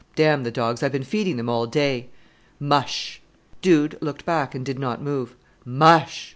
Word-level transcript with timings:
"Damn 0.15 0.41
the 0.41 0.49
dogs; 0.49 0.81
I've 0.81 0.91
been 0.93 1.03
feeding 1.03 1.37
them 1.37 1.47
all 1.47 1.67
day." 1.67 2.09
"Mush!" 2.59 3.21
Dude 3.61 3.99
looked 4.01 4.25
back 4.25 4.55
and 4.55 4.65
did 4.65 4.79
not 4.79 4.99
move. 4.99 5.35
"Mush!" 5.63 6.29